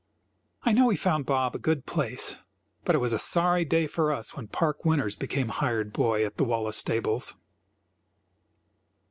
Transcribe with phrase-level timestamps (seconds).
[0.63, 2.39] I know he found Bob a good place,
[2.83, 6.37] but it was a sorry day for us when Park Winters became hired boy at
[6.37, 7.35] the Wallace stables.